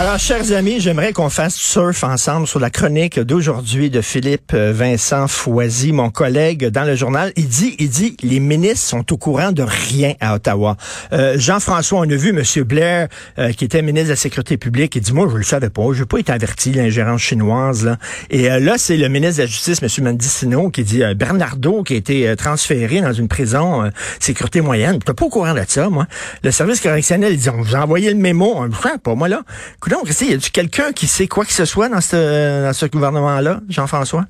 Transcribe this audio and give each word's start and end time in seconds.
Alors, 0.00 0.16
chers 0.20 0.52
amis, 0.52 0.78
j'aimerais 0.78 1.12
qu'on 1.12 1.28
fasse 1.28 1.56
surf 1.56 2.04
ensemble 2.04 2.46
sur 2.46 2.60
la 2.60 2.70
chronique 2.70 3.18
d'aujourd'hui 3.18 3.90
de 3.90 4.00
Philippe 4.00 4.52
euh, 4.54 4.72
Vincent 4.72 5.26
Foisy, 5.26 5.90
mon 5.90 6.10
collègue 6.10 6.66
dans 6.66 6.84
le 6.84 6.94
journal. 6.94 7.32
Il 7.34 7.48
dit, 7.48 7.74
il 7.80 7.88
dit, 7.88 8.16
les 8.22 8.38
ministres 8.38 8.86
sont 8.86 9.12
au 9.12 9.16
courant 9.16 9.50
de 9.50 9.64
rien 9.64 10.14
à 10.20 10.36
Ottawa. 10.36 10.76
Euh, 11.12 11.34
Jean-François, 11.36 11.98
on 11.98 12.02
a 12.02 12.14
vu 12.14 12.28
M. 12.28 12.62
Blair, 12.62 13.08
euh, 13.40 13.50
qui 13.50 13.64
était 13.64 13.82
ministre 13.82 14.06
de 14.06 14.12
la 14.12 14.16
Sécurité 14.16 14.56
publique, 14.56 14.94
il 14.94 15.02
dit, 15.02 15.12
moi, 15.12 15.26
je 15.32 15.36
le 15.36 15.42
savais 15.42 15.68
pas, 15.68 15.82
je 15.92 15.98
n'ai 15.98 16.06
pas 16.06 16.18
été 16.18 16.30
averti 16.30 16.70
l'ingérence 16.70 17.22
chinoise. 17.22 17.84
Là. 17.84 17.96
Et 18.30 18.48
là, 18.48 18.78
c'est 18.78 18.96
le 18.96 19.08
ministre 19.08 19.38
de 19.38 19.42
la 19.42 19.46
Justice, 19.48 19.82
M. 19.82 20.04
Mendicino, 20.04 20.70
qui 20.70 20.84
dit, 20.84 21.02
Bernardo, 21.16 21.82
qui 21.82 21.94
a 21.94 21.96
été 21.96 22.36
transféré 22.36 23.00
dans 23.00 23.12
une 23.12 23.26
prison 23.26 23.90
sécurité 24.20 24.60
moyenne. 24.60 25.00
Tu 25.04 25.12
pas 25.12 25.24
au 25.24 25.28
courant 25.28 25.54
de 25.54 25.62
ça, 25.66 25.88
moi. 25.88 26.06
Le 26.44 26.52
service 26.52 26.80
correctionnel, 26.80 27.32
ils 27.32 27.40
dit, 27.40 27.50
on 27.50 27.60
vous 27.60 27.74
a 27.74 27.80
envoyé 27.80 28.10
le 28.10 28.20
mémo. 28.20 28.52
On 28.54 28.68
ne 28.68 28.98
pas, 29.02 29.14
moi, 29.16 29.26
là. 29.26 29.42
Donc, 29.88 30.08
y 30.20 30.34
a 30.34 30.38
quelqu'un 30.52 30.92
qui 30.92 31.06
sait 31.06 31.26
quoi 31.26 31.44
que 31.44 31.52
ce 31.52 31.64
soit 31.64 31.88
dans 31.88 32.00
ce, 32.00 32.64
dans 32.64 32.72
ce 32.72 32.86
gouvernement-là, 32.86 33.60
Jean-François? 33.68 34.24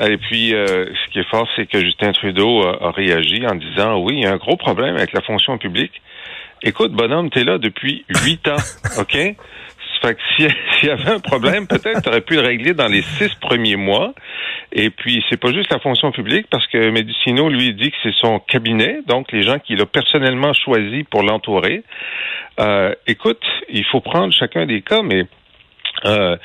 Et 0.00 0.16
puis, 0.16 0.54
euh, 0.54 0.86
ce 0.86 1.12
qui 1.12 1.18
est 1.18 1.28
fort, 1.28 1.48
c'est 1.56 1.66
que 1.66 1.80
Justin 1.80 2.12
Trudeau 2.12 2.62
a, 2.62 2.92
réagi 2.92 3.44
en 3.46 3.54
disant, 3.54 3.98
oui, 3.98 4.14
il 4.18 4.22
y 4.22 4.26
a 4.26 4.32
un 4.32 4.36
gros 4.36 4.56
problème 4.56 4.96
avec 4.96 5.12
la 5.12 5.22
fonction 5.22 5.58
publique. 5.58 6.02
Écoute, 6.62 6.92
bonhomme, 6.92 7.30
t'es 7.30 7.44
là 7.44 7.58
depuis 7.58 8.04
huit 8.24 8.46
ans, 8.48 8.56
OK? 8.98 9.16
Fait 10.00 10.14
que 10.14 10.20
s'il 10.78 10.88
y 10.88 10.90
avait 10.90 11.10
un 11.10 11.20
problème, 11.20 11.66
peut-être 11.66 12.02
tu 12.02 12.08
aurais 12.08 12.20
pu 12.20 12.34
le 12.34 12.40
régler 12.40 12.74
dans 12.74 12.88
les 12.88 13.02
six 13.02 13.34
premiers 13.36 13.76
mois. 13.76 14.14
Et 14.72 14.90
puis, 14.90 15.24
c'est 15.28 15.38
pas 15.38 15.52
juste 15.52 15.72
la 15.72 15.78
fonction 15.78 16.12
publique, 16.12 16.46
parce 16.50 16.66
que 16.66 16.90
Medicino, 16.90 17.48
lui, 17.48 17.72
dit 17.74 17.90
que 17.90 17.96
c'est 18.02 18.14
son 18.14 18.38
cabinet, 18.38 19.00
donc 19.06 19.32
les 19.32 19.42
gens 19.42 19.58
qu'il 19.58 19.80
a 19.80 19.86
personnellement 19.86 20.52
choisi 20.52 21.04
pour 21.04 21.22
l'entourer. 21.22 21.82
Euh, 22.60 22.94
écoute, 23.06 23.42
il 23.70 23.84
faut 23.84 24.00
prendre 24.00 24.32
chacun 24.32 24.66
des 24.66 24.82
cas, 24.82 25.02
mais 25.02 25.24
euh, 26.04 26.36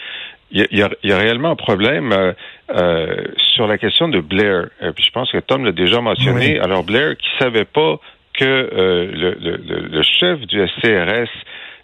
il 0.51 0.67
y, 0.71 0.83
a, 0.83 0.89
y, 1.03 1.11
a, 1.11 1.17
réellement 1.17 1.51
un 1.51 1.55
problème 1.55 2.11
euh, 2.11 2.33
euh 2.75 3.23
sur 3.37 3.67
la 3.67 3.77
question 3.77 4.07
de 4.07 4.19
Blair. 4.19 4.69
puis 4.95 5.03
je 5.03 5.11
pense 5.11 5.31
que 5.31 5.39
Tom 5.39 5.65
l'a 5.65 5.71
déjà 5.71 5.99
mentionné. 5.99 6.59
Alors 6.59 6.83
Blair, 6.83 7.17
qui 7.17 7.27
savait 7.39 7.65
pas 7.65 7.99
que 8.33 8.69
le, 8.73 9.35
le, 9.39 9.87
le, 9.87 10.01
chef 10.01 10.39
du 10.41 10.59
SCRS 10.67 11.29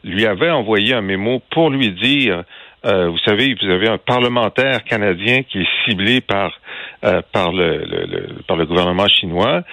lui 0.03 0.25
avait 0.25 0.49
envoyé 0.49 0.93
un 0.93 1.01
mémo 1.01 1.41
pour 1.51 1.69
lui 1.69 1.91
dire 1.91 2.43
euh, 2.85 3.09
vous 3.09 3.17
savez, 3.19 3.55
vous 3.61 3.69
avez 3.69 3.89
un 3.89 3.97
parlementaire 3.97 4.83
canadien 4.85 5.43
qui 5.43 5.59
est 5.59 5.67
ciblé 5.85 6.21
par 6.21 6.57
euh, 7.03 7.21
par 7.33 7.51
le, 7.51 8.41
par 8.47 8.55
le 8.55 8.65
gouvernement 8.65 9.07
chinois, 9.07 9.63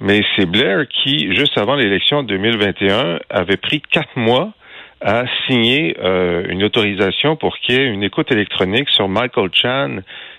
mais 0.00 0.22
c'est 0.34 0.46
Blair 0.46 0.86
qui, 0.88 1.34
juste 1.34 1.58
avant 1.58 1.74
l'élection 1.74 2.22
de 2.22 2.28
2021, 2.28 3.18
avait 3.28 3.58
pris 3.58 3.82
quatre 3.82 4.16
mois 4.16 4.52
à 5.02 5.24
signer 5.46 5.96
euh, 6.02 6.46
une 6.48 6.64
autorisation 6.64 7.36
pour 7.36 7.58
qu'il 7.58 7.74
y 7.74 7.78
ait 7.78 7.86
une 7.86 8.02
écoute 8.02 8.32
électronique 8.32 8.88
sur 8.88 9.08
Michael 9.08 9.50
Chan, 9.52 9.98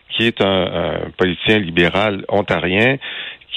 qui 0.09 0.25
est 0.25 0.41
un, 0.41 0.47
un 0.47 1.09
politicien 1.15 1.59
libéral 1.59 2.25
ontarien 2.29 2.97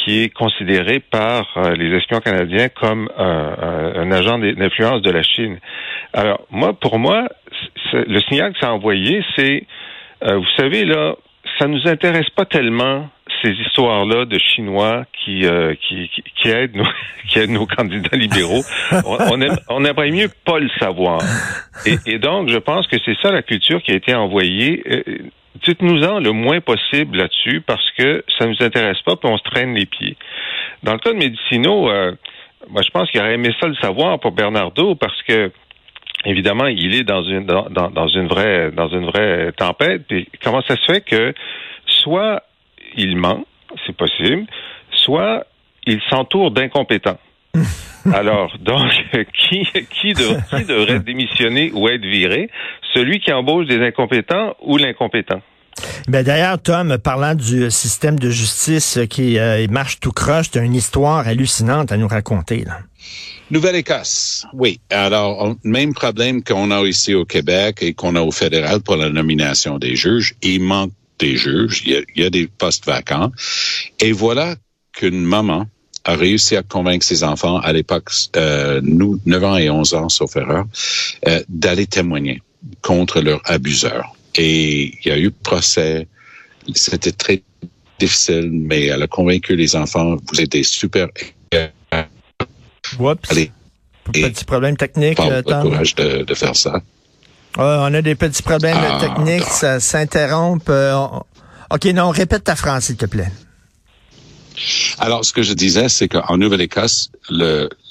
qui 0.05 0.23
est 0.23 0.29
considéré 0.31 1.01
par 1.01 1.47
euh, 1.57 1.75
les 1.75 1.97
espions 1.97 2.21
canadiens 2.21 2.69
comme 2.69 3.09
un 3.17 4.11
agent 4.11 4.39
d'influence 4.39 5.03
de 5.03 5.11
la 5.11 5.23
Chine. 5.23 5.59
Alors, 6.13 6.47
moi, 6.51 6.73
pour 6.73 6.99
moi, 6.99 7.29
le 7.93 8.21
signal 8.29 8.53
que 8.53 8.59
ça 8.61 8.69
a 8.69 8.73
envoyé, 8.73 9.23
c'est, 9.37 9.65
euh, 10.25 10.37
vous 10.37 10.51
savez, 10.57 10.85
là, 10.85 11.15
ça 11.59 11.67
nous 11.67 11.87
intéresse 11.87 12.29
pas 12.31 12.45
tellement 12.45 13.09
ces 13.43 13.53
histoires-là 13.53 14.27
de 14.27 14.39
Chinois 14.39 15.05
qui, 15.13 15.47
euh, 15.47 15.75
qui, 15.89 16.11
qui, 16.37 16.49
aident 16.49 16.77
nos, 16.77 16.85
qui 17.29 17.39
aident 17.39 17.51
nos 17.51 17.67
candidats 17.67 18.17
libéraux. 18.17 18.63
On, 19.69 19.85
aimerait 19.85 20.11
mieux 20.11 20.29
pas 20.45 20.59
le 20.59 20.69
savoir. 20.79 21.21
Et, 22.07 22.19
donc, 22.19 22.49
je 22.49 22.59
pense 22.59 22.87
que 22.87 22.97
c'est 23.05 23.17
ça 23.23 23.31
la 23.31 23.43
culture 23.43 23.83
qui 23.83 23.93
a 23.93 23.95
été 23.95 24.15
envoyée 24.15 24.83
dites-nous-en 25.67 26.21
le 26.21 26.33
moins 26.33 26.61
possible 26.61 27.19
là-dessus 27.19 27.61
parce 27.61 27.89
que 27.99 28.25
ça 28.39 28.47
nous 28.47 28.57
intéresse 28.61 29.01
pas 29.03 29.17
puis 29.17 29.31
on 29.31 29.39
se 29.39 29.43
traîne 29.45 29.75
les 29.75 29.87
pieds. 29.87 30.17
Dans 30.83 30.93
le 30.93 30.99
cas 30.99 31.13
de 31.13 31.19
Medicino, 31.19 31.91
euh, 31.91 32.13
moi 32.69 32.83
je 32.83 32.91
pense 32.91 33.11
qu'il 33.11 33.21
aurait 33.21 33.35
aimé 33.35 33.51
ça 33.61 33.67
le 33.67 33.75
savoir 33.77 34.19
pour 34.21 34.33
Bernardo 34.33 34.95
parce 34.95 35.21
que 35.23 35.51
évidemment 36.25 36.67
il 36.67 36.95
est 36.95 37.05
dans 37.05 37.23
une 37.23 37.47
dans, 37.47 37.69
dans, 37.69 38.09
une 38.09 38.29
vraie 38.29 38.71
dans 38.71 38.89
une 38.89 39.07
vraie 39.07 39.53
tempête. 39.53 40.11
Et 40.11 40.29
comment 40.43 40.63
ça 40.63 40.77
se 40.77 40.93
fait 40.93 41.01
que 41.01 41.35
soit 41.87 42.43
il 42.97 43.17
ment, 43.17 43.45
c'est 43.87 43.97
possible, 43.97 44.47
soit 44.93 45.47
il 45.87 46.01
s'entoure 46.09 46.51
d'incompétents. 46.51 47.19
Alors, 48.13 48.57
donc, 48.61 48.91
qui, 49.35 49.67
qui, 49.91 50.13
devrait 50.15 51.01
démissionner 51.01 51.71
ou 51.75 51.89
être 51.89 52.05
viré? 52.05 52.51
Celui 52.95 53.21
qui 53.21 53.33
embauche 53.33 53.67
des 53.67 53.85
incompétents 53.85 54.55
ou 54.61 54.77
l'incompétent? 54.77 55.43
Ben 56.09 56.25
d'ailleurs, 56.25 56.61
Tom, 56.61 56.99
parlant 56.99 57.35
du 57.35 57.71
système 57.71 58.19
de 58.19 58.31
justice 58.31 58.99
qui 59.09 59.39
euh, 59.39 59.67
marche 59.71 60.01
tout 60.01 60.13
croche, 60.13 60.51
tu 60.51 60.59
as 60.59 60.63
une 60.63 60.75
histoire 60.75 61.27
hallucinante 61.27 61.93
à 61.93 61.97
nous 61.97 62.09
raconter. 62.09 62.65
Là. 62.65 62.81
Nouvelle-Écosse, 63.51 64.47
oui. 64.53 64.81
Alors, 64.91 65.57
même 65.65 65.95
problème 65.95 66.43
qu'on 66.43 66.71
a 66.71 66.83
ici 66.83 67.15
au 67.15 67.25
Québec 67.25 67.79
et 67.81 67.95
qu'on 67.95 68.15
a 68.15 68.21
au 68.21 68.31
fédéral 68.31 68.81
pour 68.81 68.97
la 68.97 69.09
nomination 69.11 69.79
des 69.79 69.97
juges. 69.97 70.35
Il 70.43 70.63
manque 70.63 70.93
des 71.19 71.37
juges, 71.37 71.83
il 71.85 71.93
y 71.93 71.97
a, 71.97 72.01
il 72.15 72.23
y 72.23 72.25
a 72.25 72.31
des 72.31 72.47
postes 72.47 72.87
vacants. 72.87 73.31
Et 74.01 74.13
voilà 74.13 74.57
qu'une 74.93 75.21
maman 75.21 75.67
a 76.05 76.15
réussi 76.15 76.57
à 76.57 76.63
convaincre 76.63 77.05
ses 77.05 77.25
enfants, 77.25 77.59
à 77.59 77.73
l'époque, 77.73 78.11
euh, 78.37 78.81
nous, 78.83 79.21
9 79.27 79.45
ans 79.45 79.57
et 79.57 79.71
11 79.71 79.95
ans, 79.95 80.09
sauf 80.09 80.37
erreur, 80.37 80.65
euh, 81.29 81.43
d'aller 81.49 81.87
témoigner 81.87 82.43
contre 82.83 83.21
leur 83.21 83.41
abuseur. 83.45 84.15
Et 84.35 84.95
il 85.05 85.09
y 85.09 85.11
a 85.11 85.19
eu 85.19 85.31
procès. 85.31 86.07
C'était 86.75 87.13
très 87.13 87.43
difficile, 87.99 88.51
mais 88.51 88.87
elle 88.87 89.03
a 89.03 89.07
convaincu 89.07 89.57
les 89.57 89.77
enfants, 89.77 90.17
vous 90.33 90.41
êtes 90.41 90.53
des 90.53 90.63
super... 90.63 91.09
Oups. 92.99 93.31
Allez. 93.31 93.53
Petit 94.13 94.45
problème 94.45 94.77
technique. 94.77 95.17
Pas 95.17 95.43
le 95.43 95.43
courage 95.43 95.95
de, 95.95 96.23
de 96.23 96.35
faire 96.35 96.57
ça. 96.57 96.81
on 97.57 97.95
a 97.95 98.03
des 98.03 98.15
petits 98.15 98.43
problèmes 98.43 98.79
ah, 98.81 98.99
techniques, 99.01 99.45
ça 99.45 99.79
s'interrompt. 99.81 100.69
Euh, 100.71 101.07
OK, 101.71 101.85
non, 101.87 102.11
répète 102.11 102.45
ta 102.45 102.57
phrase, 102.57 102.85
s'il 102.85 102.97
te 102.97 103.07
plaît. 103.07 103.31
Alors, 104.99 105.25
ce 105.25 105.33
que 105.33 105.43
je 105.43 105.53
disais, 105.53 105.89
c'est 105.89 106.09
qu'en 106.09 106.37
Nouvelle-Écosse, 106.37 107.11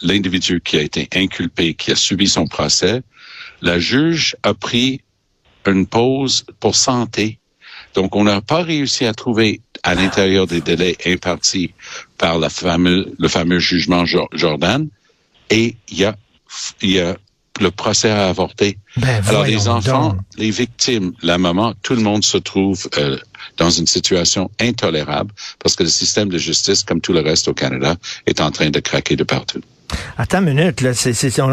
l'individu 0.02 0.62
qui 0.62 0.78
a 0.78 0.82
été 0.82 1.08
inculpé, 1.16 1.74
qui 1.74 1.92
a 1.92 1.96
subi 1.96 2.28
son 2.28 2.48
procès, 2.48 3.02
la 3.62 3.80
juge 3.80 4.36
a 4.44 4.54
pris 4.54 5.02
une 5.66 5.86
pause 5.86 6.46
pour 6.60 6.76
santé. 6.76 7.40
Donc, 7.96 8.16
on 8.16 8.24
n'a 8.24 8.42
pas 8.42 8.62
réussi 8.62 9.06
à 9.06 9.14
trouver 9.14 9.62
à 9.84 9.96
l'intérieur 9.96 10.48
des 10.48 10.62
délais 10.62 10.98
impartis 11.06 11.74
par 12.18 12.38
le 12.40 13.28
fameux 13.28 13.60
jugement 13.60 14.06
Jordan. 14.06 14.88
Et 15.50 15.76
il 15.90 15.98
y 15.98 16.06
a, 16.06 16.16
il 16.82 16.92
y 16.92 17.00
a 17.00 17.18
le 17.60 17.72
procès 17.72 18.10
a 18.10 18.30
avorté. 18.30 18.78
Ben, 18.98 19.22
Alors 19.28 19.46
les 19.46 19.68
enfants, 19.68 20.16
les 20.38 20.52
victimes, 20.52 21.14
la 21.22 21.38
maman, 21.38 21.74
tout 21.84 21.96
le 21.96 22.02
monde 22.02 22.24
se 22.24 22.38
trouve 22.38 22.88
euh, 22.98 23.18
dans 23.58 23.70
une 23.70 23.88
situation 23.88 24.50
intolérable 24.60 25.32
parce 25.62 25.76
que 25.76 25.84
le 25.84 25.90
système 25.90 26.30
de 26.30 26.38
justice, 26.38 26.84
comme 26.84 27.02
tout 27.02 27.14
le 27.14 27.22
reste 27.22 27.48
au 27.48 27.54
Canada, 27.54 27.96
est 28.26 28.42
en 28.42 28.52
train 28.52 28.70
de 28.70 28.80
craquer 28.80 29.16
de 29.16 29.24
partout. 29.24 29.62
Attends 30.18 30.40
une 30.40 30.54
minute, 30.54 30.82
là, 30.82 30.92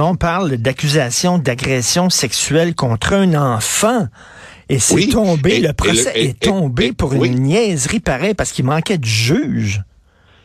on 0.04 0.16
parle 0.16 0.56
d'accusation 0.56 1.38
d'agression 1.38 2.10
sexuelle 2.10 2.74
contre 2.74 3.14
un 3.14 3.34
enfant. 3.34 4.08
Et 4.68 4.78
c'est 4.78 5.06
tombé, 5.06 5.60
le 5.60 5.72
procès 5.72 6.12
est 6.14 6.40
tombé 6.40 6.92
pour 6.92 7.14
une 7.24 7.40
niaiserie 7.40 8.00
pareille 8.00 8.34
parce 8.34 8.52
qu'il 8.52 8.64
manquait 8.64 8.98
de 8.98 9.04
juge. 9.04 9.82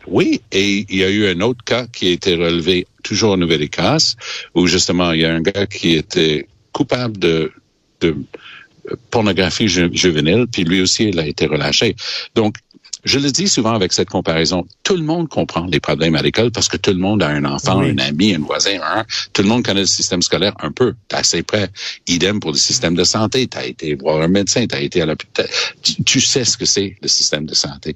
Oui, 0.07 0.41
et 0.51 0.85
il 0.89 0.95
y 0.95 1.03
a 1.03 1.09
eu 1.09 1.27
un 1.27 1.41
autre 1.41 1.63
cas 1.63 1.85
qui 1.87 2.07
a 2.07 2.11
été 2.11 2.35
relevé 2.35 2.87
toujours 3.03 3.33
en 3.33 3.37
Nouvelle-Écosse, 3.37 4.15
où 4.55 4.67
justement 4.67 5.11
il 5.11 5.21
y 5.21 5.25
a 5.25 5.33
un 5.33 5.41
gars 5.41 5.67
qui 5.67 5.95
était 5.95 6.47
coupable 6.71 7.17
de, 7.17 7.51
de 7.99 8.15
pornographie 9.09 9.67
juvénile, 9.67 10.47
puis 10.51 10.63
lui 10.63 10.81
aussi 10.81 11.09
il 11.09 11.19
a 11.19 11.27
été 11.27 11.45
relâché. 11.45 11.95
Donc 12.35 12.55
Je 13.03 13.19
le 13.19 13.31
dis 13.31 13.47
souvent 13.47 13.73
avec 13.73 13.93
cette 13.93 14.09
comparaison. 14.09 14.65
Tout 14.83 14.95
le 14.95 15.03
monde 15.03 15.27
comprend 15.29 15.65
les 15.65 15.79
problèmes 15.79 16.15
à 16.15 16.21
l'école 16.21 16.51
parce 16.51 16.67
que 16.67 16.77
tout 16.77 16.91
le 16.91 16.97
monde 16.99 17.23
a 17.23 17.27
un 17.29 17.45
enfant, 17.45 17.79
Oui. 17.79 17.91
un 17.91 17.97
ami, 17.97 18.35
un 18.35 18.39
voisin, 18.39 18.79
un. 18.83 19.05
Tout 19.33 19.41
le 19.41 19.47
monde 19.47 19.63
connaît 19.65 19.81
le 19.81 19.85
système 19.87 20.21
scolaire 20.21 20.53
un 20.59 20.71
peu, 20.71 20.93
assez 21.11 21.41
près. 21.43 21.69
Idem 22.07 22.39
pour 22.39 22.51
le 22.51 22.57
système 22.57 22.95
de 22.95 23.03
santé. 23.03 23.47
Tu 23.47 23.57
as 23.57 23.65
été 23.65 23.95
voir 23.95 24.21
un 24.21 24.27
médecin, 24.27 24.65
tu 24.67 24.75
as 24.75 24.81
été 24.81 25.01
à 25.01 25.05
l'hôpital. 25.05 25.47
Tu, 25.81 26.03
tu 26.03 26.21
sais 26.21 26.45
ce 26.45 26.57
que 26.57 26.65
c'est 26.65 26.95
le 27.01 27.07
système 27.07 27.45
de 27.45 27.55
santé. 27.55 27.95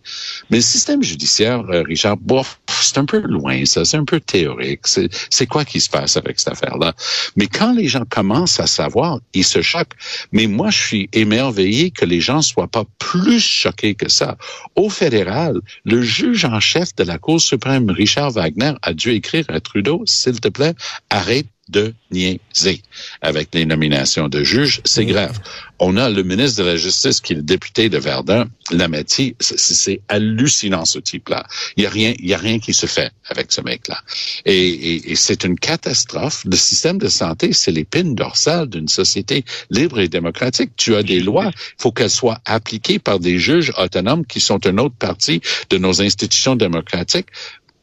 Mais 0.49 0.57
le 0.57 0.63
système 0.63 1.03
judiciaire, 1.03 1.59
euh, 1.69 1.83
Richard, 1.83 2.17
bof, 2.17 2.59
c'est 2.85 2.97
un 2.97 3.05
peu 3.05 3.19
loin, 3.19 3.65
ça. 3.65 3.85
C'est 3.85 3.97
un 3.97 4.05
peu 4.05 4.19
théorique. 4.19 4.81
C'est 4.85 5.47
quoi 5.47 5.65
qui 5.65 5.79
se 5.79 5.89
passe 5.89 6.17
avec 6.17 6.39
cette 6.39 6.53
affaire-là? 6.53 6.93
Mais 7.35 7.47
quand 7.47 7.73
les 7.73 7.87
gens 7.87 8.03
commencent 8.09 8.59
à 8.59 8.67
savoir, 8.67 9.19
ils 9.33 9.43
se 9.43 9.61
choquent. 9.61 9.95
Mais 10.31 10.47
moi, 10.47 10.69
je 10.69 10.77
suis 10.77 11.09
émerveillé 11.13 11.91
que 11.91 12.05
les 12.05 12.21
gens 12.21 12.41
soient 12.41 12.67
pas 12.67 12.85
plus 12.99 13.39
choqués 13.39 13.95
que 13.95 14.09
ça. 14.09 14.37
Au 14.75 14.89
fédéral, 14.89 15.59
le 15.83 16.01
juge 16.01 16.45
en 16.45 16.59
chef 16.59 16.95
de 16.95 17.03
la 17.03 17.17
Cour 17.17 17.41
suprême, 17.41 17.89
Richard 17.89 18.31
Wagner, 18.31 18.73
a 18.81 18.93
dû 18.93 19.11
écrire 19.11 19.45
à 19.49 19.59
Trudeau, 19.59 20.03
s'il 20.05 20.39
te 20.39 20.49
plaît, 20.49 20.73
arrête 21.09 21.47
de 21.69 21.93
niaiser 22.11 22.81
avec 23.21 23.49
les 23.53 23.65
nominations 23.65 24.27
de 24.29 24.43
juges. 24.43 24.81
C'est 24.85 25.05
grave. 25.05 25.39
On 25.79 25.97
a 25.97 26.09
le 26.09 26.23
ministre 26.23 26.61
de 26.61 26.67
la 26.67 26.77
Justice 26.77 27.19
qui 27.21 27.33
est 27.33 27.37
le 27.37 27.41
député 27.41 27.89
de 27.89 27.97
Verdun, 27.97 28.47
Lametti. 28.71 29.35
C'est- 29.39 29.57
C'est 29.57 30.01
hallucinant, 30.07 30.85
ce 30.85 30.99
type-là. 30.99 31.45
Il 31.75 31.83
y 31.83 31.87
a 31.87 31.89
rien, 31.89 32.13
il 32.19 32.27
y 32.27 32.33
a 32.33 32.37
rien 32.37 32.59
qui 32.59 32.73
se 32.73 32.85
fait 32.85 33.11
avec 33.29 33.51
ce 33.51 33.61
mec-là. 33.61 33.99
Et, 34.45 34.55
et- 34.67 35.11
et 35.11 35.15
c'est 35.15 35.43
une 35.43 35.57
catastrophe. 35.59 36.43
Le 36.45 36.55
système 36.55 36.97
de 36.97 37.07
santé, 37.09 37.51
c'est 37.51 37.71
l'épine 37.71 38.15
dorsale 38.15 38.67
d'une 38.69 38.87
société 38.87 39.43
libre 39.69 39.99
et 39.99 40.07
démocratique. 40.07 40.71
Tu 40.77 40.95
as 40.95 41.03
des 41.03 41.19
lois. 41.19 41.51
Il 41.53 41.81
faut 41.81 41.91
qu'elles 41.91 42.09
soient 42.09 42.39
appliquées 42.45 42.99
par 42.99 43.19
des 43.19 43.37
juges 43.39 43.73
autonomes 43.77 44.25
qui 44.25 44.39
sont 44.39 44.59
une 44.59 44.79
autre 44.79 44.95
partie 44.95 45.41
de 45.69 45.77
nos 45.77 46.01
institutions 46.01 46.55
démocratiques. 46.55 47.27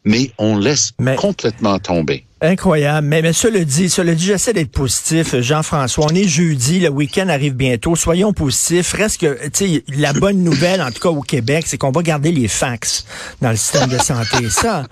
Mais 0.05 0.31
on 0.37 0.57
laisse 0.57 0.91
Mais- 0.99 1.15
complètement 1.15 1.79
tomber. 1.79 2.25
Incroyable. 2.43 3.07
Mais, 3.07 3.21
mais 3.21 3.31
cela 3.31 3.63
dit, 3.63 3.89
cela 3.89 4.13
dit, 4.13 4.25
j'essaie 4.25 4.51
d'être 4.51 4.71
positif, 4.73 5.39
Jean-François. 5.39 6.07
On 6.11 6.13
est 6.13 6.27
jeudi, 6.27 6.81
le 6.81 6.89
week-end 6.89 7.29
arrive 7.29 7.55
bientôt. 7.55 7.95
Soyons 7.95 8.33
positifs. 8.33 8.91
Reste 8.91 9.21
que, 9.21 9.47
tu 9.47 9.49
sais, 9.53 9.83
la 9.97 10.11
bonne 10.11 10.43
nouvelle, 10.43 10.81
en 10.81 10.91
tout 10.91 10.99
cas 10.99 11.07
au 11.07 11.21
Québec, 11.21 11.63
c'est 11.67 11.77
qu'on 11.77 11.91
va 11.91 12.01
garder 12.01 12.33
les 12.33 12.49
fax 12.49 13.05
dans 13.41 13.49
le 13.49 13.55
système 13.55 13.89
de 13.89 13.97
santé. 13.97 14.49
Ça, 14.49 14.83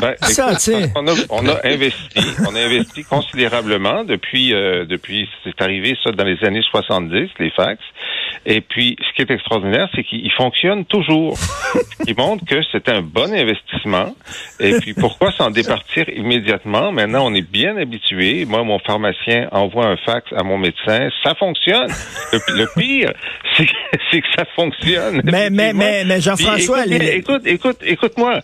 Ben, 0.00 0.14
Ça, 0.22 0.48
écoute, 0.48 0.58
tu 0.60 0.72
sais. 0.72 0.92
on, 0.96 1.06
a, 1.06 1.12
on 1.28 1.46
a 1.46 1.60
investi, 1.64 2.20
on 2.48 2.54
a 2.54 2.60
investi 2.60 3.04
considérablement 3.04 4.04
depuis, 4.04 4.54
euh, 4.54 4.86
depuis, 4.86 5.28
c'est 5.44 5.60
arrivé 5.60 5.96
ça 6.02 6.10
dans 6.10 6.24
les 6.24 6.42
années 6.42 6.64
70, 6.70 7.28
les 7.38 7.50
fax. 7.50 7.82
Et 8.46 8.60
puis, 8.60 8.96
ce 9.00 9.14
qui 9.16 9.22
est 9.22 9.30
extraordinaire, 9.34 9.88
c'est 9.94 10.04
qu'ils 10.04 10.30
fonctionnent 10.32 10.84
toujours. 10.84 11.36
Ils 12.06 12.14
montrent 12.16 12.44
que 12.44 12.60
c'est 12.72 12.88
un 12.90 13.00
bon 13.00 13.32
investissement. 13.32 14.14
Et 14.60 14.78
puis, 14.80 14.92
pourquoi 14.94 15.32
s'en 15.32 15.50
départir 15.50 16.08
immédiatement? 16.10 16.92
Maintenant, 16.92 17.26
on 17.26 17.34
est 17.34 17.48
bien 17.50 17.76
habitué. 17.78 18.44
Moi, 18.44 18.62
mon 18.64 18.78
pharmacien 18.78 19.48
envoie 19.50 19.86
un 19.86 19.96
fax 19.96 20.30
à 20.36 20.42
mon 20.42 20.58
médecin. 20.58 21.08
Ça 21.22 21.34
fonctionne. 21.34 21.90
Le, 22.32 22.38
le 22.54 22.66
pire, 22.76 23.12
c'est 23.56 23.66
que, 24.20 24.26
ça 24.36 24.44
fonctionne. 24.54 25.22
Mais- 25.24 25.48
mais- 25.50 25.72
mais- 25.72 26.04
mais 26.04 26.20
Jean-François, 26.20 26.84
écoute, 26.84 26.98
les- 26.98 27.16
écoute, 27.16 27.42
écoute, 27.46 27.78
écoute-moi. 27.82 28.40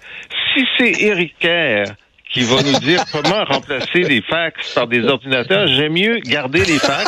Si 0.55 0.65
c'est 0.79 1.03
Eric 1.03 1.35
Kerr 1.39 1.85
qui 2.33 2.43
va 2.45 2.63
nous 2.63 2.79
dire 2.79 3.03
comment 3.13 3.45
remplacer 3.45 4.01
les 4.03 4.23
fax 4.23 4.73
par 4.75 4.87
des 4.87 5.05
ordinateurs, 5.05 5.67
j'aime 5.67 5.93
mieux 5.93 6.19
garder 6.21 6.65
les 6.65 6.79
fax 6.79 7.05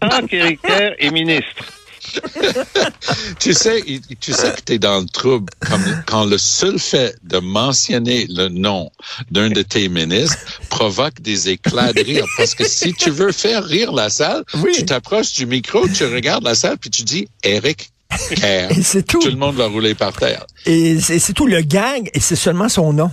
tant 0.00 0.26
qu'Eric 0.26 0.60
Kerr 0.62 0.92
est 0.98 1.10
ministre. 1.10 1.64
Tu 3.38 3.52
sais, 3.54 3.82
tu 4.20 4.32
sais 4.32 4.52
que 4.52 4.60
tu 4.64 4.72
es 4.74 4.78
dans 4.78 5.00
le 5.00 5.06
trouble 5.06 5.50
comme, 5.68 5.82
quand 6.06 6.24
le 6.24 6.38
seul 6.38 6.78
fait 6.78 7.16
de 7.24 7.38
mentionner 7.38 8.26
le 8.28 8.48
nom 8.48 8.90
d'un 9.30 9.50
de 9.50 9.62
tes 9.62 9.88
ministres 9.88 10.36
provoque 10.68 11.20
des 11.20 11.48
éclats 11.50 11.92
de 11.92 12.02
rire. 12.02 12.26
Parce 12.36 12.54
que 12.54 12.66
si 12.66 12.92
tu 12.94 13.10
veux 13.10 13.32
faire 13.32 13.64
rire 13.64 13.92
la 13.92 14.08
salle, 14.10 14.44
Oui. 14.62 14.72
tu 14.74 14.84
t'approches 14.84 15.32
du 15.34 15.46
micro, 15.46 15.86
tu 15.88 16.04
regardes 16.04 16.44
la 16.44 16.54
salle, 16.54 16.78
puis 16.78 16.90
tu 16.90 17.02
dis 17.02 17.28
Eric 17.42 17.90
Kerr. 18.36 18.70
et 18.70 18.82
c'est 18.82 19.02
tout. 19.02 19.18
Tout 19.20 19.28
le 19.30 19.36
monde 19.36 19.56
va 19.56 19.66
rouler 19.66 19.94
par 19.94 20.12
terre. 20.12 20.44
Et 20.66 21.00
c'est 21.00 21.18
c'est 21.18 21.32
tout 21.32 21.46
le 21.46 21.62
gang, 21.62 22.08
et 22.14 22.20
c'est 22.20 22.36
seulement 22.36 22.68
son 22.68 22.92
nom. 22.92 23.10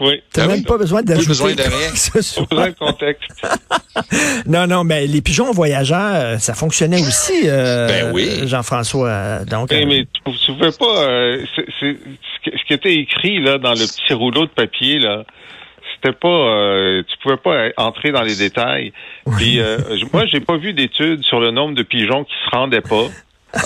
Oui. 0.00 0.22
T'as 0.32 0.44
Ah 0.44 0.48
même 0.48 0.64
pas 0.64 0.76
besoin 0.78 1.02
d'ajouter 1.02 1.28
besoin 1.28 1.54
de 1.54 1.62
rien. 1.62 1.90
que 1.90 2.20
ce 2.22 2.40
contexte. 2.78 3.30
Non, 4.46 4.66
non, 4.66 4.82
mais 4.84 5.06
les 5.06 5.22
pigeons 5.22 5.52
voyageurs, 5.52 6.14
euh, 6.14 6.38
ça 6.38 6.54
fonctionnait 6.54 7.00
aussi, 7.00 7.42
euh, 7.46 7.86
Ben 7.86 8.12
oui. 8.12 8.46
Jean-François. 8.48 9.44
Donc, 9.44 9.68
Oui, 9.70 9.82
euh, 9.82 9.86
mais 9.86 10.06
tu, 10.12 10.36
tu 10.46 10.52
pouvais 10.52 10.72
pas. 10.72 11.02
euh, 11.08 11.44
ce, 11.80 11.94
qui 12.66 12.72
était 12.72 12.94
écrit 12.94 13.40
là 13.40 13.58
dans 13.58 13.70
le 13.72 13.86
petit 13.86 14.12
rouleau 14.12 14.46
de 14.46 14.50
papier 14.50 14.98
là, 14.98 15.22
c'était 15.94 16.16
pas. 16.16 16.28
euh, 16.28 17.02
tu 17.08 17.16
pouvais 17.22 17.36
pas 17.36 17.68
entrer 17.76 18.10
dans 18.10 18.22
les 18.22 18.34
détails. 18.36 18.92
Puis 19.36 19.60
euh, 19.60 19.78
moi, 20.12 20.26
j'ai 20.26 20.40
pas 20.40 20.56
vu 20.56 20.72
d'études 20.72 21.22
sur 21.22 21.38
le 21.40 21.50
nombre 21.52 21.74
de 21.76 21.82
pigeons 21.84 22.24
qui 22.24 22.34
se 22.44 22.50
rendaient 22.56 22.80
pas. 22.80 23.06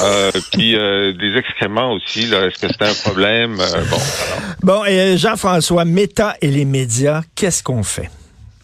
Euh, 0.02 0.30
puis 0.52 0.76
euh, 0.76 1.12
des 1.12 1.36
excréments 1.36 1.92
aussi. 1.92 2.26
Là, 2.26 2.46
est-ce 2.46 2.60
que 2.60 2.72
c'était 2.72 2.84
un 2.88 3.10
problème? 3.10 3.58
Euh, 3.60 3.84
Bon, 3.90 3.96
alors. 3.96 4.38
Bon, 4.62 4.84
et 4.84 5.00
euh, 5.00 5.16
Jean-François, 5.16 5.84
Méta 5.84 6.34
et 6.42 6.48
les 6.48 6.64
médias, 6.64 7.22
qu'est-ce 7.34 7.62
qu'on 7.62 7.82
fait? 7.82 8.10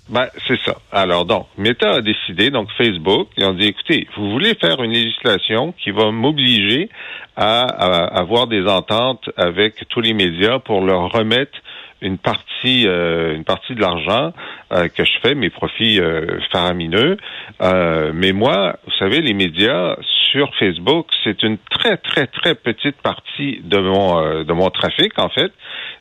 Ben, 0.08 0.28
c'est 0.46 0.58
ça. 0.66 0.76
Alors, 0.92 1.24
donc, 1.24 1.46
Meta 1.56 1.94
a 1.94 2.00
décidé, 2.02 2.50
donc 2.50 2.68
Facebook, 2.76 3.28
ils 3.38 3.44
ont 3.44 3.54
dit, 3.54 3.68
écoutez, 3.68 4.06
vous 4.16 4.30
voulez 4.32 4.54
faire 4.54 4.82
une 4.82 4.92
législation 4.92 5.72
qui 5.82 5.92
va 5.92 6.10
m'obliger 6.10 6.90
à, 7.36 7.62
à 7.62 8.18
avoir 8.18 8.46
des 8.46 8.66
ententes 8.66 9.30
avec 9.36 9.88
tous 9.88 10.00
les 10.02 10.12
médias 10.12 10.58
pour 10.58 10.82
leur 10.82 11.10
remettre 11.10 11.58
une 12.02 12.18
partie, 12.18 12.86
euh, 12.86 13.34
une 13.34 13.44
partie 13.44 13.74
de 13.74 13.80
l'argent 13.80 14.34
euh, 14.72 14.88
que 14.88 15.04
je 15.04 15.12
fais, 15.22 15.34
mes 15.34 15.48
profits 15.48 15.98
euh, 16.00 16.38
faramineux. 16.52 17.16
Euh, 17.62 18.12
mais 18.14 18.32
moi, 18.32 18.76
vous 18.84 18.92
savez, 18.98 19.22
les 19.22 19.32
médias 19.32 19.96
sur 20.34 20.50
Facebook, 20.56 21.06
c'est 21.22 21.44
une 21.44 21.58
très 21.70 21.96
très 21.96 22.26
très 22.26 22.56
petite 22.56 22.96
partie 22.96 23.60
de 23.62 23.78
mon 23.78 24.18
euh, 24.18 24.42
de 24.42 24.52
mon 24.52 24.68
trafic 24.68 25.16
en 25.16 25.28
fait. 25.28 25.52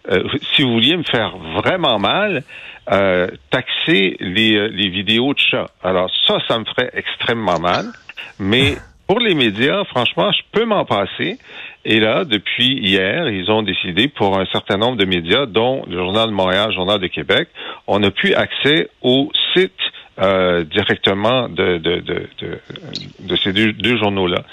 Euh, 0.09 0.23
si 0.55 0.63
vous 0.63 0.71
vouliez 0.73 0.97
me 0.97 1.03
faire 1.03 1.37
vraiment 1.37 1.99
mal, 1.99 2.43
euh, 2.91 3.27
taxer 3.51 4.17
les, 4.19 4.55
euh, 4.55 4.67
les 4.67 4.89
vidéos 4.89 5.33
de 5.33 5.39
chats. 5.39 5.69
Alors 5.83 6.09
ça, 6.27 6.39
ça 6.47 6.57
me 6.57 6.65
ferait 6.65 6.89
extrêmement 6.93 7.59
mal. 7.59 7.85
Mais 8.39 8.75
pour 9.07 9.19
les 9.19 9.35
médias, 9.35 9.83
franchement, 9.85 10.31
je 10.31 10.41
peux 10.51 10.65
m'en 10.65 10.83
passer. 10.83 11.37
Et 11.85 11.99
là, 11.99 12.25
depuis 12.25 12.73
hier, 12.79 13.29
ils 13.29 13.51
ont 13.51 13.61
décidé 13.61 14.07
pour 14.07 14.39
un 14.39 14.45
certain 14.47 14.77
nombre 14.77 14.97
de 14.97 15.05
médias, 15.05 15.45
dont 15.45 15.85
le 15.87 15.97
Journal 15.97 16.29
de 16.29 16.33
Montréal, 16.33 16.69
le 16.69 16.75
Journal 16.75 16.99
de 16.99 17.07
Québec, 17.07 17.49
on 17.87 17.99
n'a 17.99 18.09
plus 18.09 18.33
accès 18.33 18.89
au 19.01 19.29
site 19.53 19.71
euh, 20.19 20.63
directement 20.63 21.49
de, 21.49 21.77
de, 21.77 21.95
de, 22.01 22.27
de, 22.39 22.59
de 23.19 23.35
ces 23.37 23.51
deux, 23.51 23.73
deux 23.73 23.97
journaux-là. 23.97 24.43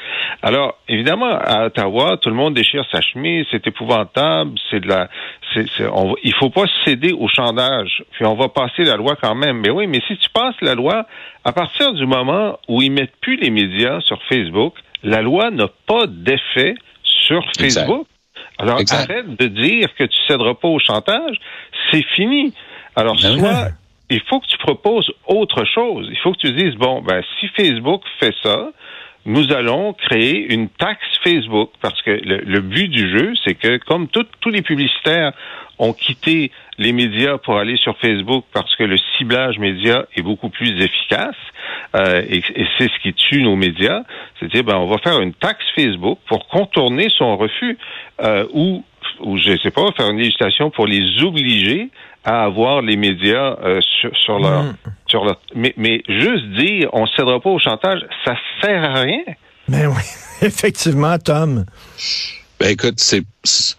Alors, 0.42 0.78
évidemment, 0.88 1.30
à 1.38 1.66
Ottawa, 1.66 2.16
tout 2.16 2.30
le 2.30 2.34
monde 2.34 2.54
déchire 2.54 2.84
sa 2.90 3.00
chemise, 3.02 3.46
c'est 3.50 3.66
épouvantable, 3.66 4.52
c'est 4.70 4.80
de 4.80 4.88
la, 4.88 5.08
c'est, 5.52 5.66
c'est, 5.76 5.86
on, 5.86 6.16
il 6.22 6.34
faut 6.34 6.48
pas 6.50 6.64
céder 6.84 7.12
au 7.12 7.28
chantage, 7.28 8.02
puis 8.12 8.24
on 8.24 8.36
va 8.36 8.48
passer 8.48 8.84
la 8.84 8.96
loi 8.96 9.16
quand 9.20 9.34
même. 9.34 9.60
Mais 9.60 9.70
oui, 9.70 9.86
mais 9.86 10.00
si 10.06 10.16
tu 10.16 10.30
passes 10.30 10.54
la 10.62 10.74
loi, 10.74 11.06
à 11.44 11.52
partir 11.52 11.92
du 11.92 12.06
moment 12.06 12.58
où 12.69 12.81
ils 12.81 12.90
mettent 12.90 13.17
plus 13.20 13.36
les 13.36 13.50
médias 13.50 14.00
sur 14.00 14.22
Facebook, 14.31 14.74
la 15.02 15.20
loi 15.20 15.50
n'a 15.50 15.69
pas 15.86 16.06
d'effet 16.06 16.74
sur 17.02 17.43
Exact. 17.58 17.86
Facebook. 17.86 18.06
Alors, 18.58 18.81
Exact. 18.81 19.10
arrête 19.10 19.36
de 19.38 19.46
dire 19.46 19.88
que 19.94 20.05
tu 20.05 20.17
céderas 20.26 20.55
pas 20.55 20.69
au 20.69 20.79
chantage. 20.79 21.36
C'est 21.90 22.05
fini. 22.14 22.52
Alors, 22.96 23.14
Ben 23.14 23.38
soit 23.38 23.70
il 24.10 24.20
faut 24.29 24.40
que 24.40 24.46
tu 24.46 24.58
proposes 24.58 25.10
autre 25.26 25.64
chose. 25.64 26.08
Il 26.10 26.19
faut 26.19 26.32
que 26.32 26.38
tu 26.38 26.52
dises, 26.52 26.74
bon, 26.74 27.00
ben, 27.02 27.22
si 27.38 27.48
Facebook 27.48 28.02
fait 28.19 28.34
ça, 28.43 28.70
nous 29.26 29.52
allons 29.52 29.93
créer 29.93 30.52
une 30.52 30.69
taxe 30.69 31.06
Facebook 31.22 31.70
parce 31.82 32.00
que 32.02 32.10
le, 32.10 32.38
le 32.38 32.60
but 32.60 32.88
du 32.88 33.10
jeu, 33.17 33.32
c'est 33.44 33.55
que 33.55 33.76
comme 33.79 34.08
tout- 34.08 34.26
tous 34.40 34.50
les 34.50 34.62
publicitaires 34.62 35.32
ont 35.79 35.93
quitté 35.93 36.50
les 36.79 36.93
médias 36.93 37.38
pour 37.38 37.58
aller 37.58 37.76
sur 37.76 37.96
Facebook 37.98 38.44
parce 38.52 38.74
que 38.76 38.84
le 38.84 38.96
ciblage 39.17 39.58
média 39.58 40.06
est 40.17 40.22
beaucoup 40.22 40.48
plus 40.48 40.70
efficace 40.82 41.36
euh, 41.94 42.22
et, 42.29 42.43
c'est 42.79 42.90
ce 42.90 42.98
qui 43.02 43.12
tue 43.12 43.43
nos 43.43 43.56
médias, 43.56 44.02
c'est-à-dire 44.38 44.64
ben 44.64 44.76
on 44.76 44.86
va 44.86 44.98
faire 44.98 45.20
une 45.20 45.34
taxe 45.34 45.64
Facebook 45.74 46.19
pour 46.26 46.46
contourner 46.48 47.08
son 47.17 47.36
refus 47.36 47.79
euh, 48.22 48.46
ou 48.52 48.84
ou 49.20 49.36
je 49.36 49.56
sais 49.58 49.70
pas 49.70 49.82
faire 49.96 50.10
une 50.10 50.19
législation 50.19 50.70
pour 50.70 50.86
les 50.86 51.22
obliger 51.22 51.90
à 52.24 52.44
avoir 52.44 52.82
les 52.82 52.96
médias 52.96 53.56
euh, 53.62 53.81
sur, 54.00 54.10
sur 54.17 54.39
leur 54.39 54.62
Mm. 54.65 54.77
sur 55.06 55.24
leur 55.24 55.41
mais 55.55 55.72
mais 55.77 56.03
juste 56.08 56.46
dire 56.58 56.89
on 56.93 57.06
cédera 57.06 57.41
pas 57.41 57.50
au 57.50 57.58
chantage, 57.58 58.00
ça 58.24 58.34
sert 58.60 58.84
à 58.84 59.00
rien. 59.00 59.22
Ben 59.69 59.86
oui, 59.89 60.03
effectivement, 60.46 61.17
Tom. 61.19 61.65
Ben 62.60 62.69
écoute, 62.69 63.00
c'est 63.00 63.24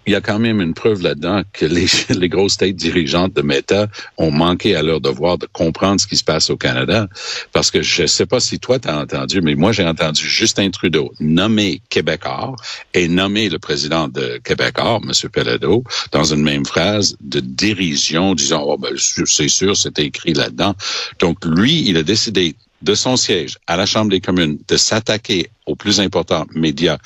il 0.07 0.13
y 0.13 0.15
a 0.15 0.21
quand 0.21 0.39
même 0.39 0.59
une 0.59 0.73
preuve 0.73 1.03
là-dedans 1.03 1.43
que 1.53 1.67
les, 1.67 1.85
les 2.09 2.29
grosses 2.29 2.57
têtes 2.57 2.75
dirigeantes 2.75 3.31
de 3.35 3.43
Meta 3.43 3.88
ont 4.17 4.31
manqué 4.31 4.75
à 4.75 4.81
leur 4.81 5.00
devoir 5.00 5.38
de 5.38 5.45
comprendre 5.45 6.01
ce 6.01 6.07
qui 6.07 6.17
se 6.17 6.23
passe 6.23 6.50
au 6.50 6.57
Canada. 6.57 7.07
Parce 7.51 7.69
que 7.69 7.83
je 7.83 8.07
sais 8.07 8.25
pas 8.25 8.39
si 8.39 8.59
toi 8.59 8.79
t'as 8.79 9.00
entendu, 9.00 9.39
mais 9.41 9.53
moi 9.53 9.71
j'ai 9.71 9.85
entendu 9.85 10.27
Justin 10.27 10.71
Trudeau 10.71 11.13
nommer 11.19 11.79
Québécois 11.89 12.55
et 12.95 13.07
nommer 13.07 13.50
le 13.50 13.59
président 13.59 14.07
de 14.07 14.41
Québécois, 14.43 15.00
M. 15.03 15.29
Pellado, 15.29 15.83
dans 16.11 16.23
une 16.23 16.41
même 16.41 16.65
phrase 16.65 17.15
de 17.21 17.39
dérision, 17.39 18.33
disant 18.33 18.63
oh, 18.65 18.77
ben, 18.79 18.93
c'est 18.97 19.47
sûr, 19.47 19.77
c'était 19.77 20.05
écrit 20.05 20.33
là-dedans. 20.33 20.73
Donc 21.19 21.45
lui, 21.45 21.88
il 21.88 21.97
a 21.97 22.03
décidé 22.03 22.55
de 22.81 22.95
son 22.95 23.15
siège 23.15 23.59
à 23.67 23.77
la 23.77 23.85
Chambre 23.85 24.09
des 24.09 24.21
communes 24.21 24.57
de 24.67 24.75
s'attaquer 24.75 25.51
aux 25.67 25.75
plus 25.75 26.00
importants 26.00 26.47
médias 26.55 26.97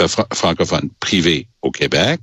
euh, 0.00 0.08
francophone 0.08 0.90
privé 1.00 1.46
au 1.60 1.70
Québec. 1.70 2.20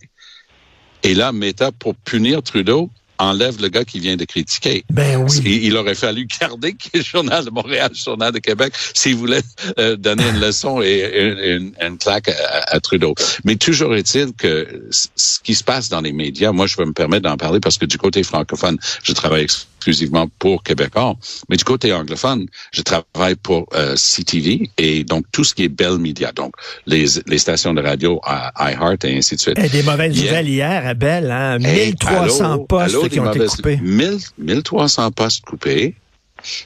Et 1.03 1.13
là, 1.13 1.31
Meta, 1.31 1.71
pour 1.71 1.95
punir 1.95 2.43
Trudeau, 2.43 2.89
enlève 3.19 3.61
le 3.61 3.67
gars 3.67 3.85
qui 3.85 3.99
vient 3.99 4.15
de 4.15 4.25
critiquer. 4.25 4.83
Ben 4.89 5.17
oui. 5.17 5.59
Il, 5.63 5.77
aurait 5.77 5.95
fallu 5.95 6.25
garder 6.39 6.75
le 6.93 7.01
journal 7.01 7.45
de 7.45 7.51
Montréal, 7.51 7.91
le 7.91 7.97
journal 7.97 8.31
de 8.31 8.39
Québec, 8.39 8.73
s'il 8.93 9.15
voulait 9.15 9.41
euh, 9.77 9.95
donner 9.95 10.27
une 10.27 10.39
leçon 10.39 10.81
et 10.81 11.51
une, 11.53 11.73
une, 11.79 11.97
claque 11.97 12.31
à, 12.67 12.79
Trudeau. 12.79 13.13
Mais 13.43 13.55
toujours 13.55 13.95
est-il 13.95 14.33
que 14.33 14.87
ce 14.91 15.39
qui 15.43 15.53
se 15.53 15.63
passe 15.63 15.89
dans 15.89 16.01
les 16.01 16.13
médias, 16.13 16.51
moi, 16.51 16.65
je 16.65 16.77
veux 16.77 16.85
me 16.85 16.93
permettre 16.93 17.23
d'en 17.23 17.37
parler 17.37 17.59
parce 17.59 17.77
que 17.77 17.85
du 17.85 17.97
côté 17.97 18.23
francophone, 18.23 18.77
je 19.03 19.11
travaille 19.11 19.47
exclusivement 19.79 20.27
pour 20.39 20.63
Québécois, 20.63 21.15
mais 21.49 21.55
du 21.55 21.63
côté 21.63 21.93
anglophone, 21.93 22.47
je 22.71 22.81
travaille 22.81 23.35
pour 23.35 23.67
euh, 23.73 23.95
CTV 23.95 24.69
et 24.77 25.03
donc 25.03 25.25
tout 25.31 25.43
ce 25.43 25.53
qui 25.53 25.63
est 25.63 25.69
Bell 25.69 25.97
Media, 25.97 26.31
donc 26.31 26.53
les, 26.85 27.05
les 27.27 27.37
stations 27.37 27.73
de 27.73 27.81
radio 27.81 28.19
à 28.23 28.71
iHeart 28.71 29.05
et 29.05 29.17
ainsi 29.17 29.35
de 29.35 29.41
suite. 29.41 29.59
Et 29.59 29.69
des 29.69 29.83
mauvaises 29.83 30.15
nouvelles 30.15 30.49
hier 30.49 30.85
à 30.85 30.93
Bell, 30.93 31.31
hein? 31.31 31.59
1300 31.59 32.65
postes 32.65 33.08
qui 33.09 33.19
ont 33.19 33.31
été 33.31 33.45
coupés. 33.45 33.79
1300 33.81 35.11
postes 35.11 35.45
coupés 35.45 35.95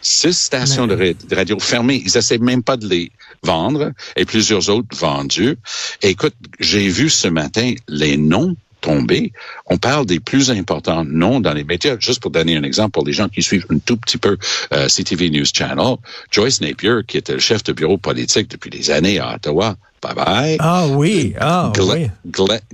six 0.02 0.38
stations 0.38 0.88
de, 0.88 1.16
radio 1.36 1.60
fermées. 1.60 2.02
Ils 2.06 2.18
essaient 2.18 2.38
même 2.38 2.64
pas 2.64 2.78
de 2.78 2.88
les 2.88 3.12
vendre 3.44 3.92
et 4.16 4.26
plusieurs 4.26 4.70
autres 4.70 4.96
vendus. 4.96 5.58
écoute, 6.02 6.36
j'ai 6.60 6.88
vu 6.90 7.10
ce 7.10 7.28
matin 7.28 7.74
les 7.88 8.18
noms 8.18 8.56
tomber. 8.82 9.32
On 9.68 9.78
parle 9.78 10.06
des 10.06 10.20
plus 10.20 10.52
importants 10.52 11.06
noms 11.06 11.40
dans 11.40 11.54
les 11.54 11.64
médias. 11.64 11.96
Juste 12.00 12.22
pour 12.22 12.32
donner 12.32 12.58
un 12.58 12.64
exemple 12.64 12.92
pour 12.92 13.06
les 13.06 13.14
gens 13.14 13.30
qui 13.30 13.42
suivent 13.42 13.66
un 13.70 13.80
tout 13.80 13.96
petit 13.96 14.18
peu 14.18 14.38
euh, 14.74 14.88
CTV 14.88 15.30
News 15.30 15.46
Channel, 15.54 15.96
Joyce 16.32 16.60
Napier, 16.60 17.00
qui 17.08 17.18
était 17.18 17.34
le 17.34 17.40
chef 17.40 17.64
de 17.64 17.72
bureau 17.72 17.98
politique 17.98 18.50
depuis 18.50 18.70
des 18.70 18.92
années 18.92 19.20
à 19.20 19.36
Ottawa, 19.36 19.78
bye 20.04 20.14
bye. 20.14 20.58
Ah 20.60 20.88
oui, 20.88 21.34
ah 21.40 21.72
oui. 21.80 22.10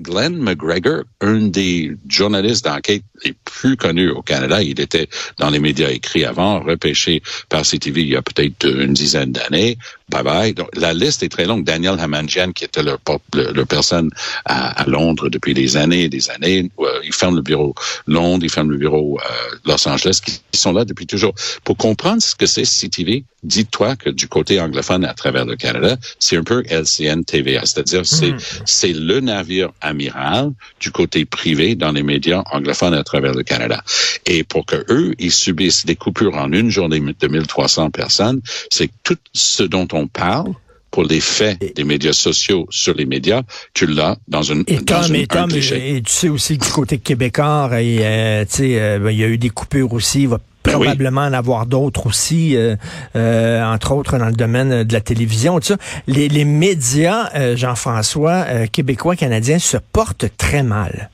Glenn, 0.02 0.36
McGregor, 0.38 1.04
un 1.22 1.48
des 1.48 1.96
journalistes 2.08 2.66
d'enquête 2.66 3.04
les 3.24 3.34
plus 3.46 3.78
connus 3.78 4.10
au 4.10 4.22
Canada, 4.22 4.62
il 4.62 4.80
était 4.80 5.08
dans 5.38 5.50
les 5.50 5.60
médias 5.60 5.90
écrits 5.90 6.26
avant, 6.26 6.62
repêché 6.62 7.22
par 7.50 7.62
CTV 7.62 8.02
il 8.02 8.10
y 8.10 8.16
a 8.16 8.22
peut-être 8.22 8.66
une 8.66 8.94
dizaine 8.94 9.32
d'années. 9.32 9.78
Bye 10.10 10.24
bye. 10.24 10.54
Donc, 10.54 10.70
la 10.76 10.94
liste 10.94 11.22
est 11.24 11.30
très 11.30 11.46
longue. 11.46 11.64
Daniel 11.64 12.00
Hamanjian, 12.00 12.52
qui 12.52 12.64
était 12.64 12.82
le, 12.82 12.98
le, 13.34 13.66
personne 13.66 14.10
à, 14.46 14.84
Londres 14.88 15.30
depuis 15.30 15.54
des 15.54 15.78
années 15.78 16.04
et 16.04 16.10
des 16.10 16.30
années, 16.32 16.70
euh, 16.80 17.00
il 17.04 17.14
ferme 17.14 17.36
le 17.36 17.42
bureau 17.42 17.76
Londres, 18.08 18.44
il 18.44 18.50
ferme 18.50 18.72
le 18.72 18.78
bureau 18.78 19.20
euh, 19.20 19.56
Los 19.66 19.88
Angeles, 19.88 20.20
qui, 20.26 20.42
sont 20.58 20.74
là 20.74 20.84
depuis 20.84 21.08
toujours. 21.08 21.34
Pour 21.64 21.78
comprendre 21.78 22.22
ce 22.22 22.36
que 22.36 22.46
c'est 22.46 22.64
CTV, 22.64 23.24
dis-toi 23.44 23.96
que 23.96 24.10
du 24.10 24.28
côté 24.28 24.60
anglophone 24.60 25.06
à 25.06 25.14
travers 25.14 25.46
le 25.46 25.56
Canada, 25.56 25.96
c'est 26.20 26.36
un 26.36 26.44
peu 26.44 26.64
LCN 26.68 27.24
TVA, 27.24 27.62
c'est-à-dire 27.66 28.06
c'est 28.06 28.32
hmm. 28.32 28.40
c'est 28.66 28.92
le 28.92 29.22
navire 29.22 29.70
amiral 29.80 30.52
du 30.82 30.92
côté 30.92 31.24
privé 31.24 31.76
dans 31.76 31.94
les 31.94 32.04
médias 32.04 32.44
anglophones 32.52 32.94
à 32.94 33.04
travers 33.04 33.34
le 33.34 33.44
Canada. 33.44 33.82
Et 34.26 34.44
pour 34.44 34.66
que 34.66 34.84
eux, 34.90 35.14
ils 35.20 35.32
subissent 35.32 35.86
des 35.86 35.96
coupures 35.96 36.36
en 36.36 36.52
une 36.52 36.70
journée 36.70 37.00
de 37.00 37.28
1300 37.28 37.92
personnes, 37.92 38.42
c'est 38.70 38.90
tout 39.04 39.18
ce 39.34 39.64
dont 39.64 39.88
on 39.94 39.99
parle 40.08 40.54
pour 40.92 41.04
les 41.04 41.20
faits 41.20 41.76
des 41.76 41.84
médias 41.84 42.14
sociaux 42.14 42.68
sur 42.70 42.94
les 42.94 43.06
médias, 43.06 43.44
tu 43.74 43.86
l'as 43.86 44.18
dans 44.28 44.42
une 44.42 44.64
et 44.68 44.84
Tom, 44.84 45.14
et, 45.14 45.28
Tom 45.28 45.50
et, 45.52 46.02
tu 46.02 46.12
sais 46.12 46.30
aussi 46.30 46.58
que 46.58 46.66
du 46.66 46.72
côté 46.72 46.98
québécois, 46.98 47.70
et, 47.82 48.00
euh, 48.02 48.46
tu 48.46 48.52
sais, 48.52 48.82
euh, 48.82 49.00
ben, 49.00 49.12
il 49.12 49.20
y 49.20 49.24
a 49.24 49.28
eu 49.28 49.38
des 49.38 49.50
coupures 49.50 49.94
aussi. 49.94 50.24
Il 50.24 50.30
va 50.30 50.40
ben 50.66 50.74
probablement 50.74 51.22
en 51.22 51.32
avoir 51.32 51.66
d'autres 51.68 52.08
aussi, 52.08 52.58
euh, 52.58 52.76
euh, 53.16 53.64
entre 53.64 53.94
autres 53.94 54.18
dans 54.18 54.26
le 54.26 54.34
domaine 54.34 54.84
de 54.84 54.94
la 54.94 55.00
télévision. 55.00 55.60
Tout 55.60 55.68
ça. 55.68 55.78
Les, 56.08 56.28
les 56.28 56.44
médias, 56.44 57.56
Jean-François, 57.56 58.68
québécois, 58.68 59.16
canadiens, 59.16 59.60
se 59.60 59.78
portent 59.78 60.26
très 60.38 60.64
mal. 60.64 61.10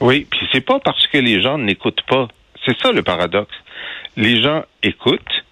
Oui, 0.00 0.26
puis 0.30 0.46
c'est 0.52 0.60
pas 0.60 0.78
parce 0.84 1.06
que 1.08 1.18
les 1.18 1.42
gens 1.42 1.58
n'écoutent 1.58 2.04
pas. 2.08 2.28
C'est 2.64 2.76
ça 2.80 2.92
le 2.92 3.02
paradoxe. 3.02 3.54
Les 4.16 4.40
gens 4.42 4.62
écoutent, 4.82 5.43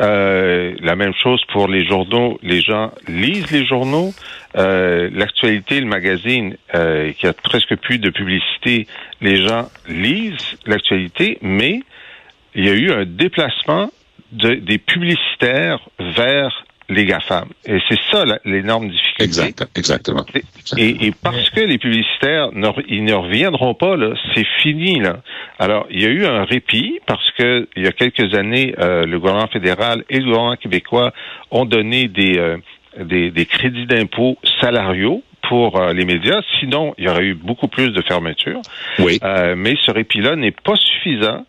euh, 0.00 0.74
la 0.80 0.96
même 0.96 1.12
chose 1.14 1.42
pour 1.52 1.68
les 1.68 1.84
journaux. 1.84 2.38
Les 2.42 2.60
gens 2.60 2.92
lisent 3.08 3.50
les 3.50 3.66
journaux. 3.66 4.12
Euh, 4.56 5.10
l'actualité, 5.12 5.80
le 5.80 5.86
magazine, 5.86 6.56
euh, 6.74 7.12
qui 7.12 7.26
a 7.26 7.32
presque 7.32 7.76
plus 7.76 7.98
de 7.98 8.10
publicité, 8.10 8.86
les 9.20 9.36
gens 9.46 9.68
lisent 9.88 10.56
l'actualité, 10.66 11.38
mais 11.42 11.80
il 12.54 12.64
y 12.64 12.68
a 12.68 12.74
eu 12.74 12.90
un 12.90 13.04
déplacement 13.04 13.90
de, 14.32 14.54
des 14.54 14.78
publicitaires 14.78 15.80
vers 15.98 16.64
les 16.88 17.04
GAFAM. 17.04 17.48
Et 17.66 17.78
c'est 17.88 17.98
ça 18.10 18.24
l'énorme 18.44 18.88
difficulté. 18.88 19.24
Exact, 19.24 19.68
exactement. 19.76 20.24
Et, 20.76 21.06
et, 21.06 21.12
parce 21.22 21.50
que 21.50 21.60
les 21.60 21.78
publicitaires, 21.78 22.50
ne, 22.52 22.68
ils 22.88 23.04
ne 23.04 23.14
reviendront 23.14 23.74
pas, 23.74 23.96
là, 23.96 24.14
c'est 24.34 24.46
fini. 24.62 25.00
Là. 25.00 25.18
Alors, 25.58 25.86
il 25.90 26.02
y 26.02 26.06
a 26.06 26.08
eu 26.08 26.24
un 26.24 26.44
répit 26.44 26.98
parce 27.06 27.30
que 27.32 27.68
il 27.76 27.84
y 27.84 27.86
a 27.86 27.92
quelques 27.92 28.34
années, 28.34 28.74
euh, 28.78 29.04
le 29.04 29.18
gouvernement 29.18 29.48
fédéral 29.48 30.04
et 30.08 30.18
le 30.18 30.24
gouvernement 30.24 30.56
québécois 30.56 31.12
ont 31.50 31.66
donné 31.66 32.08
des, 32.08 32.38
euh, 32.38 32.56
des, 32.98 33.30
des, 33.30 33.46
crédits 33.46 33.86
d'impôt 33.86 34.38
salariaux 34.60 35.22
pour 35.48 35.78
euh, 35.78 35.92
les 35.92 36.06
médias. 36.06 36.40
Sinon, 36.58 36.94
il 36.96 37.04
y 37.04 37.08
aurait 37.08 37.24
eu 37.24 37.34
beaucoup 37.34 37.68
plus 37.68 37.90
de 37.90 38.00
fermetures. 38.02 38.62
Oui. 38.98 39.20
mais 39.56 39.74
ce 39.84 39.90
répit-là 39.90 40.36
n'est 40.36 40.52
pas 40.52 40.76
suffisant 40.76 41.44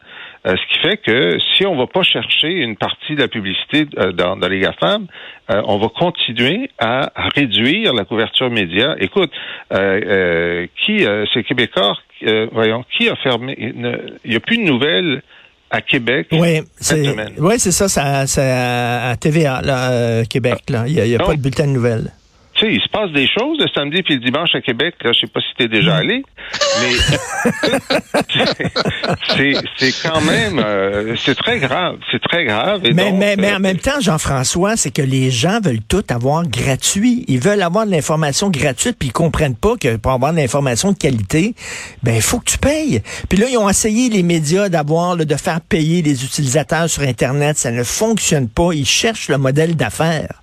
euh, 0.47 0.55
ce 0.55 0.73
qui 0.73 0.79
fait 0.87 0.97
que 0.97 1.37
si 1.55 1.65
on 1.65 1.73
ne 1.73 1.79
va 1.79 1.87
pas 1.87 2.03
chercher 2.03 2.47
une 2.47 2.77
partie 2.77 3.15
de 3.15 3.21
la 3.21 3.27
publicité 3.27 3.85
euh, 3.97 4.13
dans, 4.13 4.37
dans, 4.37 4.47
les 4.47 4.59
GAFAM, 4.59 5.07
euh, 5.51 5.61
on 5.65 5.77
va 5.77 5.87
continuer 5.89 6.69
à 6.79 7.11
réduire 7.35 7.93
la 7.93 8.05
couverture 8.05 8.49
média. 8.49 8.95
Écoute, 8.99 9.31
qui, 9.69 11.05
c'est 11.33 11.43
Québécois, 11.43 11.97
voyons, 12.51 12.85
qui 12.97 13.09
a 13.09 13.15
fermé, 13.17 13.55
il 13.59 14.29
n'y 14.29 14.35
a 14.35 14.39
plus 14.39 14.57
de 14.57 14.63
nouvelles 14.63 15.21
à 15.71 15.81
Québec 15.81 16.27
oui, 16.31 16.61
c'est, 16.77 17.15
Oui, 17.37 17.59
c'est 17.59 17.71
ça, 17.71 17.87
c'est 18.25 18.41
à, 18.41 19.15
TVA, 19.17 19.61
là, 19.61 20.23
Québec. 20.25 20.69
Là. 20.69 20.85
Il 20.87 21.03
n'y 21.03 21.15
a, 21.15 21.19
pas 21.19 21.35
de 21.35 21.41
bulletin 21.41 21.67
de 21.67 21.73
nouvelles 21.73 22.11
tu 22.59 22.65
sais, 22.65 22.73
il 22.73 22.81
se 22.81 22.89
passe 22.89 23.11
des 23.11 23.27
choses 23.27 23.57
le 23.59 23.67
samedi 23.73 24.03
puis 24.03 24.15
le 24.15 24.19
dimanche 24.19 24.53
à 24.53 24.61
Québec. 24.61 24.95
Je 25.03 25.13
sais 25.13 25.27
pas 25.27 25.39
si 25.39 25.47
tu 25.57 25.63
es 25.63 25.67
déjà 25.69 25.95
mm. 25.95 25.97
allé, 25.97 26.23
mais 26.81 26.91
c'est 29.77 29.93
quand 30.03 30.21
même, 30.21 30.59
euh, 30.59 31.15
c'est 31.15 31.35
très 31.35 31.59
grave, 31.59 31.97
c'est 32.11 32.21
très 32.21 32.43
grave. 32.43 32.81
mais, 32.83 33.11
mais, 33.11 33.35
mais, 33.37 33.51
en 33.51 33.55
euh, 33.55 33.59
même 33.59 33.77
temps, 33.77 34.01
Jean-François, 34.01 34.75
c'est 34.75 34.91
que 34.91 35.01
les 35.01 35.31
gens 35.31 35.61
veulent 35.61 35.83
tout 35.87 36.03
avoir 36.09 36.45
gratuit. 36.45 37.23
Ils 37.27 37.39
veulent 37.39 37.61
avoir 37.61 37.85
de 37.85 37.91
l'information 37.91 38.49
gratuite 38.49 38.97
puis 38.99 39.09
ils 39.09 39.13
comprennent 39.13 39.55
pas 39.55 39.77
que 39.77 39.95
pour 39.95 40.11
avoir 40.11 40.33
de 40.33 40.37
l'information 40.37 40.91
de 40.91 40.97
qualité, 40.97 41.55
ben 42.03 42.15
il 42.15 42.21
faut 42.21 42.39
que 42.39 42.51
tu 42.51 42.57
payes. 42.57 43.01
Puis 43.29 43.37
là, 43.37 43.47
ils 43.49 43.57
ont 43.57 43.69
essayé 43.69 44.09
les 44.09 44.23
médias 44.23 44.67
d'avoir, 44.67 45.15
de 45.15 45.35
faire 45.35 45.61
payer 45.61 46.01
les 46.01 46.25
utilisateurs 46.25 46.89
sur 46.89 47.03
Internet. 47.03 47.57
Ça 47.57 47.71
ne 47.71 47.83
fonctionne 47.83 48.49
pas. 48.49 48.71
Ils 48.73 48.85
cherchent 48.85 49.29
le 49.29 49.37
modèle 49.37 49.75
d'affaires. 49.77 50.41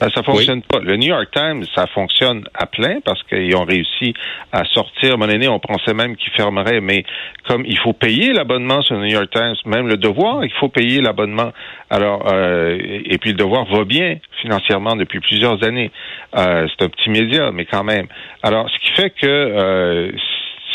Ben, 0.00 0.10
ça 0.14 0.22
fonctionne 0.22 0.62
pas. 0.62 0.78
Le 0.80 0.96
New 0.96 1.08
York 1.08 1.28
Times, 1.32 1.64
ça 1.74 1.86
fonctionne 1.86 2.44
à 2.54 2.66
plein 2.66 3.00
parce 3.04 3.22
qu'ils 3.24 3.56
ont 3.56 3.64
réussi 3.64 4.12
à 4.52 4.64
sortir. 4.64 5.16
Moment 5.16 5.32
donné, 5.32 5.48
on 5.48 5.58
pensait 5.58 5.94
même 5.94 6.16
qu'ils 6.16 6.32
fermeraient, 6.32 6.80
mais 6.80 7.04
comme 7.46 7.64
il 7.66 7.78
faut 7.78 7.94
payer 7.94 8.32
l'abonnement 8.32 8.82
sur 8.82 8.96
le 8.96 9.06
New 9.06 9.12
York 9.12 9.30
Times, 9.32 9.54
même 9.64 9.88
le 9.88 9.96
devoir, 9.96 10.44
il 10.44 10.52
faut 10.52 10.68
payer 10.68 11.00
l'abonnement. 11.00 11.52
Alors, 11.88 12.30
euh, 12.30 12.76
et 12.78 13.16
puis 13.18 13.30
le 13.30 13.36
devoir 13.36 13.64
va 13.66 13.84
bien 13.84 14.18
financièrement 14.42 14.96
depuis 14.96 15.20
plusieurs 15.20 15.62
années. 15.64 15.90
Euh, 16.36 16.66
c'est 16.68 16.84
un 16.84 16.88
petit 16.88 17.08
média, 17.08 17.50
mais 17.52 17.64
quand 17.64 17.84
même. 17.84 18.06
Alors, 18.42 18.68
ce 18.68 18.78
qui 18.80 18.92
fait 18.92 19.10
que 19.10 19.26
euh, 19.26 20.12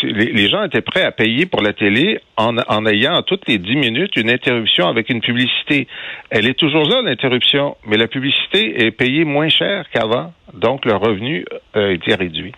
les, 0.03 0.49
gens 0.49 0.63
étaient 0.63 0.81
prêts 0.81 1.03
à 1.03 1.11
payer 1.11 1.45
pour 1.45 1.61
la 1.61 1.73
télé 1.73 2.19
en, 2.37 2.85
ayant 2.85 3.21
toutes 3.21 3.47
les 3.47 3.57
dix 3.57 3.75
minutes 3.75 4.15
une 4.15 4.29
interruption 4.29 4.87
avec 4.87 5.09
une 5.09 5.21
publicité. 5.21 5.87
Elle 6.29 6.47
est 6.47 6.57
toujours 6.57 6.87
là, 6.87 7.01
l'interruption, 7.01 7.77
mais 7.85 7.97
la 7.97 8.07
publicité 8.07 8.85
est 8.85 8.91
payée 8.91 9.25
moins 9.25 9.49
cher 9.49 9.89
qu'avant, 9.91 10.33
donc 10.53 10.85
le 10.85 10.95
revenu 10.95 11.45
a 11.73 11.89
été 11.89 12.15
réduit. 12.15 12.53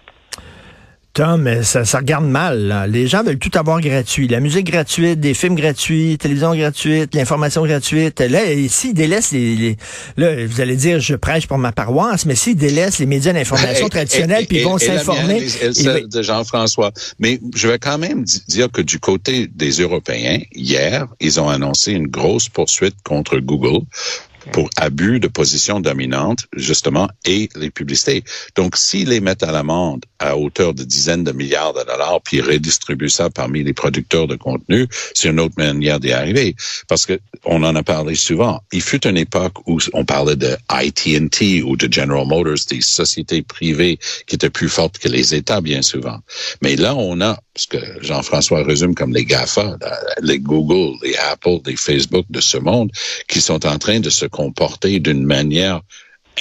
Tom, 1.13 1.62
ça, 1.62 1.86
ça 1.86 2.00
regarde 2.00 2.25
mal. 2.25 2.60
Là. 2.67 2.88
Les 2.88 3.05
gens 3.05 3.24
veulent 3.24 3.38
tout 3.38 3.51
avoir 3.53 3.79
gratuit. 3.82 4.27
La 4.27 4.39
musique 4.39 4.65
gratuite, 4.65 5.20
des 5.20 5.36
films 5.36 5.53
gratuits, 5.53 6.17
télévision 6.17 6.55
gratuite, 6.55 7.13
l'information 7.13 7.63
gratuite. 7.63 8.20
Là, 8.20 8.39
s'ils 8.67 8.96
délaissent 8.96 9.32
les, 9.32 9.55
les, 9.55 9.77
Là, 10.17 10.48
vous 10.48 10.60
allez 10.60 10.75
dire, 10.75 11.00
je 11.00 11.13
prêche 11.13 11.46
pour 11.46 11.60
ma 11.60 11.72
paroisse, 11.72 12.25
mais 12.25 12.34
s'ils 12.34 12.55
délaissent 12.55 12.98
les 12.98 13.05
médias 13.05 13.32
d'information 13.32 13.89
traditionnels, 13.89 14.48
puis 14.48 14.58
ils 14.58 14.63
vont 14.63 14.79
s'informer... 14.79 15.41
de 15.41 16.22
Jean-François. 16.24 16.91
Mais 17.20 17.39
je 17.55 17.67
vais 17.67 17.77
quand 17.77 18.00
même 18.00 18.25
dire 18.48 18.72
que 18.72 18.82
du 18.82 19.00
côté 19.00 19.48
des 19.53 19.82
Européens, 19.82 20.39
hier, 20.51 21.05
ils 21.20 21.39
ont 21.39 21.50
annoncé 21.50 21.91
une 21.91 22.08
grosse 22.08 22.50
poursuite 22.50 22.96
contre 23.03 23.38
Google 23.38 23.86
pour 24.52 24.70
abus 24.78 25.20
de 25.20 25.28
position 25.28 25.80
dominante, 25.80 26.46
justement, 26.56 27.10
et 27.26 27.50
les 27.56 27.70
publicités. 27.70 28.24
Donc, 28.56 28.76
s'ils 28.78 29.10
les 29.10 29.20
mettent 29.20 29.44
à 29.44 29.52
l'amende 29.52 30.06
à 30.20 30.38
hauteur 30.38 30.74
de 30.74 30.84
dizaines 30.84 31.24
de 31.24 31.32
milliards 31.32 31.74
de 31.74 31.84
dollars, 31.84 32.22
puis 32.24 32.42
redistribuent 32.42 33.10
ça 33.10 33.30
parmi 33.30 33.64
les 33.64 33.74
producteurs 33.74 34.28
de 34.28 34.36
contenu, 34.36 34.88
c'est 35.14 35.30
une 35.30 35.40
autre 35.40 35.56
manière 35.58 36.00
d'y 36.00 36.12
arriver. 36.12 36.56
Parce 36.88 37.06
que 37.06 37.20
on 37.46 37.64
en 37.64 37.76
a 37.76 37.84
parlé 37.84 38.16
souvent. 38.16 38.62
Il 38.72 38.82
fut 38.82 39.06
une 39.06 39.18
époque 39.18 39.56
où 39.68 39.80
on 39.94 40.06
parlait 40.06 40.36
de 40.36 40.56
AT&T 40.70 41.62
ou 41.64 41.76
de 41.76 41.92
General 41.92 42.26
Motors, 42.26 42.66
des 42.70 42.82
sociétés 42.82 43.42
privées 43.42 44.00
qui 44.28 44.36
étaient 44.36 44.50
plus 44.50 44.70
fortes 44.70 44.98
que 44.98 45.10
les 45.10 45.36
États, 45.36 45.62
bien 45.62 45.82
souvent. 45.82 46.20
Mais 46.62 46.76
là, 46.76 46.96
on 46.96 47.20
a 47.22 47.38
ce 47.56 47.68
que 47.68 47.78
Jean-François 48.02 48.64
résume 48.64 48.96
comme 48.96 49.14
les 49.14 49.26
GAFA, 49.26 49.78
les 50.22 50.40
Google, 50.40 50.98
les 51.04 51.16
Apple, 51.18 51.60
les 51.66 51.76
Facebook 51.76 52.26
de 52.30 52.42
ce 52.42 52.58
monde, 52.58 52.92
qui 53.28 53.42
sont 53.42 53.66
en 53.66 53.78
train 53.78 54.00
de 54.00 54.10
se 54.10 54.26
comporter 54.34 55.00
d'une 55.00 55.24
manière 55.24 55.82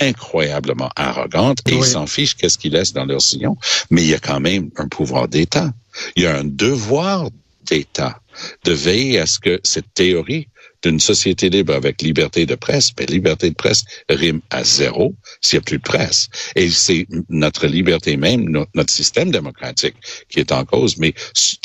incroyablement 0.01 0.91
arrogante 0.97 1.59
et 1.69 1.75
ils 1.75 1.85
s'en 1.85 2.07
fichent 2.07 2.35
qu'est-ce 2.35 2.59
qu'ils 2.59 2.73
laissent 2.73 2.95
dans 2.95 3.05
leur 3.05 3.21
sillon. 3.21 3.57
Mais 3.91 4.03
il 4.03 4.09
y 4.09 4.15
a 4.15 4.19
quand 4.19 4.41
même 4.41 4.71
un 4.77 4.89
pouvoir 4.89 5.29
d'État. 5.29 5.73
Il 6.17 6.23
y 6.23 6.27
a 6.27 6.37
un 6.37 6.45
devoir 6.45 7.29
d'État 7.67 8.19
de 8.65 8.73
veiller 8.73 9.19
à 9.21 9.27
ce 9.27 9.39
que 9.39 9.61
cette 9.63 9.93
théorie 9.93 10.49
d'une 10.83 11.01
société 11.01 11.49
libre 11.49 11.75
avec 11.75 12.03
liberté 12.03 12.47
de 12.47 12.55
presse, 12.55 12.93
mais 12.99 13.07
liberté 13.07 13.51
de 13.51 13.55
presse 13.55 13.85
rime 14.09 14.41
à 14.51 14.65
zéro 14.65 15.15
s'il 15.41 15.59
n'y 15.59 15.63
a 15.63 15.65
plus 15.65 15.79
de 15.79 15.83
presse. 15.83 16.29
Et 16.57 16.69
c'est 16.71 17.07
notre 17.29 17.67
liberté 17.67 18.17
même, 18.17 18.49
notre 18.75 18.93
système 18.93 19.31
démocratique 19.31 19.97
qui 20.29 20.41
est 20.41 20.53
en 20.53 20.65
cause. 20.65 20.99
Mais 20.99 21.15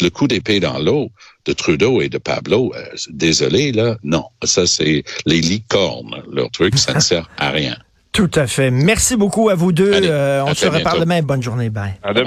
le 0.02 0.10
coup 0.10 0.28
d'épée 0.28 0.60
dans 0.60 0.80
l'eau 0.80 1.10
de 1.46 1.54
Trudeau 1.54 2.02
et 2.02 2.10
de 2.10 2.18
Pablo, 2.18 2.74
euh, 2.76 2.84
désolé, 3.10 3.72
là, 3.72 3.98
non. 4.04 4.26
Ça, 4.44 4.68
c'est 4.68 5.04
les 5.26 5.42
licornes. 5.42 6.22
Leur 6.32 6.52
truc, 6.52 6.78
ça 6.78 6.94
ne 6.94 7.00
sert 7.00 7.30
à 7.38 7.52
rien. 7.52 7.78
Tout 8.12 8.32
à 8.34 8.48
fait. 8.48 8.72
Merci 8.72 9.16
beaucoup 9.16 9.50
à 9.50 9.56
vous 9.56 9.72
deux. 9.72 9.92
Euh, 9.94 10.44
on 10.46 10.56
se 10.56 10.66
reparle 10.66 11.02
demain. 11.02 11.22
Bonne 11.22 11.44
journée. 11.44 11.70
Bye. 11.70 11.94
À 12.02 12.14
demain. 12.14 12.26